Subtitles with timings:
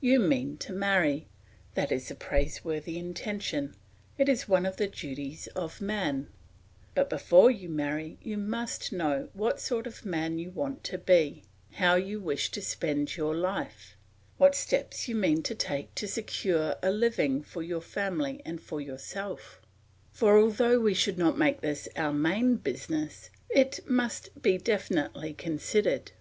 [0.00, 1.28] You mean to marry;
[1.74, 3.76] that is a praiseworthy intention,
[4.16, 6.28] it is one of the duties of man;
[6.94, 11.44] but before you marry you must know what sort of man you want to be,
[11.72, 13.98] how you wish to spend your life,
[14.38, 18.80] what steps you mean to take to secure a living for your family and for
[18.80, 19.60] yourself;
[20.10, 26.12] for although we should not make this our main business, it must be definitely considered.